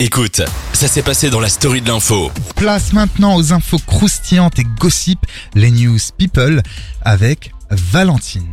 [0.00, 0.42] Écoute,
[0.74, 2.30] ça s'est passé dans la story de l'info.
[2.54, 5.18] Place maintenant aux infos croustillantes et gossip,
[5.56, 6.62] les news people
[7.02, 8.48] avec Valentine.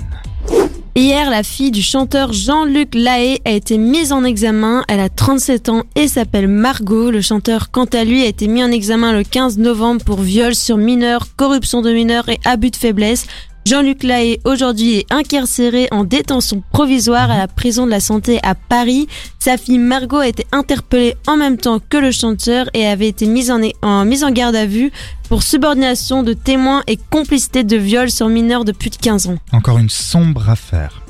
[0.96, 4.84] Hier, la fille du chanteur Jean-Luc Lahaye a été mise en examen.
[4.88, 7.12] Elle a 37 ans et s'appelle Margot.
[7.12, 10.56] Le chanteur, quant à lui, a été mis en examen le 15 novembre pour viol
[10.56, 13.28] sur mineur, corruption de mineurs et abus de faiblesse.
[13.68, 18.54] Jean-Luc Lahaye aujourd'hui est incarcéré en détention provisoire à la prison de la santé à
[18.54, 19.08] Paris.
[19.40, 23.26] Sa fille Margot a été interpellée en même temps que le chanteur et avait été
[23.26, 24.92] mise en, mise en garde à vue
[25.30, 29.38] pour subordination de témoins et complicité de viol sur mineurs de plus de 15 ans.
[29.52, 31.02] Encore une sombre affaire.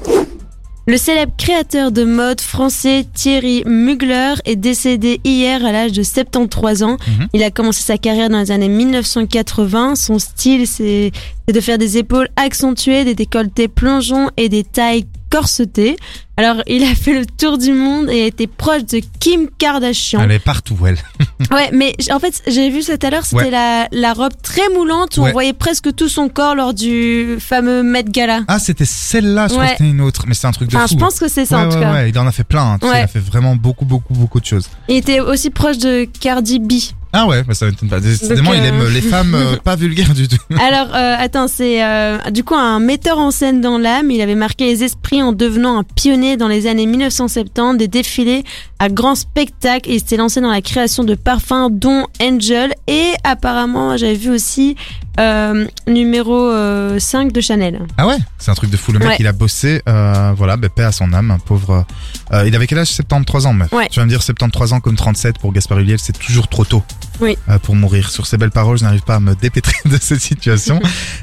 [0.87, 6.83] Le célèbre créateur de mode français Thierry Mugler est décédé hier à l'âge de 73
[6.83, 6.97] ans.
[7.07, 7.27] Mhm.
[7.33, 9.95] Il a commencé sa carrière dans les années 1980.
[9.95, 11.11] Son style, c'est
[11.47, 15.95] c'est de faire des épaules accentuées, des décolletés plongeons et des tailles corsetées.
[16.37, 20.19] Alors, il a fait le tour du monde et a été proche de Kim Kardashian.
[20.21, 20.97] Elle est partout, elle.
[21.51, 23.49] Ouais, mais en fait, j'ai vu ça tout à l'heure, c'était Ouais.
[23.51, 25.29] la, la robe très moulante où Ouais.
[25.29, 28.41] on voyait presque tout son corps lors du fameux Met Gala.
[28.47, 29.67] Ah, c'était celle-là, je Ouais.
[29.69, 30.95] c'était une autre, mais c'est un truc de Enfin, fou.
[30.95, 31.93] je pense que c'est ça en tout cas.
[31.93, 32.73] ouais, il en a fait plein.
[32.73, 32.99] hein, tu sais, Ouais.
[33.01, 34.67] Il a fait vraiment beaucoup, beaucoup, beaucoup de choses.
[34.89, 36.73] Il était aussi proche de Cardi B.
[37.17, 38.01] Ah ouais, bah ça m'étonne pas.
[38.01, 40.35] Décidément, Donc, il euh, aime les femmes euh, pas vulgaires du tout.
[40.59, 44.11] Alors, euh, attends, c'est euh, du coup un metteur en scène dans l'âme.
[44.11, 48.43] Il avait marqué les esprits en devenant un pionnier dans les années 1970 des défilés
[48.85, 53.13] à grand spectacle et il s'est lancé dans la création de parfums dont Angel et
[53.23, 54.75] apparemment j'avais vu aussi
[55.19, 57.81] euh, numéro euh, 5 de Chanel.
[57.97, 58.91] Ah ouais, c'est un truc de fou.
[58.91, 59.15] Le mec, Ouais.
[59.19, 61.85] il a bossé, euh, voilà, bah, paix à son âme, un pauvre.
[62.33, 62.87] euh, il avait quel âge?
[62.91, 63.71] 73 ans, meuf.
[63.71, 63.87] Ouais.
[63.89, 66.83] Tu vas me dire 73 ans comme 37 pour Gaspard Ulliel, c'est toujours trop tôt.
[67.21, 67.37] Oui.
[67.49, 68.09] euh, pour mourir.
[68.11, 70.79] Sur ces belles paroles, je n'arrive pas à me dépêtrer de cette situation.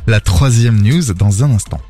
[0.06, 1.80] La troisième news dans un instant.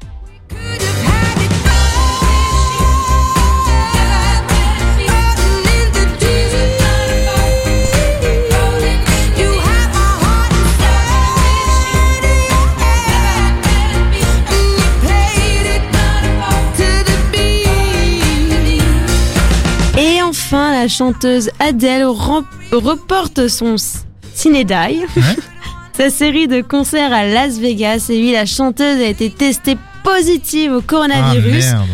[20.52, 22.04] Enfin, la chanteuse Adele
[22.72, 23.76] reporte son
[25.16, 25.22] Ouais.
[25.96, 28.06] sa série de concerts à Las Vegas.
[28.10, 31.64] Et oui, la chanteuse a été testée positive au Ah coronavirus.
[31.64, 31.88] merde.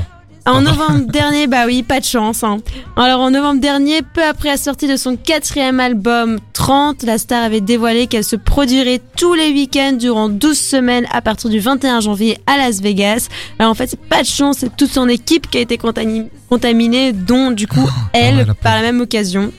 [0.51, 2.43] En novembre dernier, bah oui, pas de chance.
[2.43, 2.59] hein.
[2.97, 7.43] Alors en novembre dernier, peu après la sortie de son quatrième album 30, la star
[7.45, 12.01] avait dévoilé qu'elle se produirait tous les week-ends durant 12 semaines à partir du 21
[12.01, 13.29] janvier à Las Vegas.
[13.59, 16.29] Alors en fait, c'est pas de chance, c'est toute son équipe qui a été contami-
[16.49, 19.53] contaminée, dont du coup elle, ouais, la par la même occasion.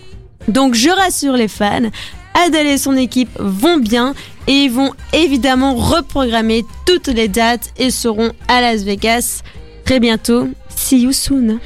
[0.48, 1.90] Donc je rassure les fans,
[2.34, 4.14] Adèle et son équipe vont bien
[4.48, 9.42] et ils vont évidemment reprogrammer toutes les dates et seront à Las Vegas
[9.86, 10.48] très bientôt.
[10.80, 11.60] See you soon.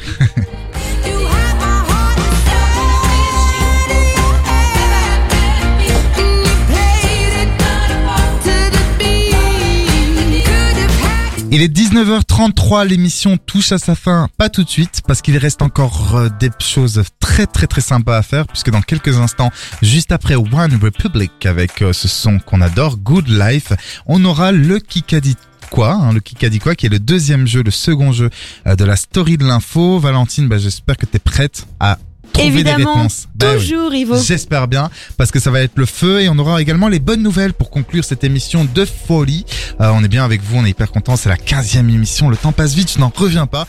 [11.52, 15.62] Il est 19h33, l'émission touche à sa fin, pas tout de suite, parce qu'il reste
[15.62, 19.52] encore euh, des choses très très très sympas à faire, puisque dans quelques instants,
[19.84, 23.72] juste après One Republic, avec euh, ce son qu'on adore, Good Life,
[24.08, 25.36] on aura le Kikadi
[25.74, 28.30] quoi, hein, le quoi, qui est le deuxième jeu, le second jeu
[28.68, 29.98] euh, de la story de l'info.
[29.98, 31.98] Valentine, bah, j'espère que t'es prête à
[32.32, 33.28] trouver des Évidemment, réponses.
[33.42, 33.58] Oui.
[33.58, 34.16] Toujours, Ivo.
[34.22, 37.24] J'espère bien, parce que ça va être le feu et on aura également les bonnes
[37.24, 39.46] nouvelles pour conclure cette émission de folie.
[39.82, 42.38] Euh, on est bien avec vous, on est hyper content, c'est la 15e émission, le
[42.38, 43.68] temps passe vite, je n'en reviens pas.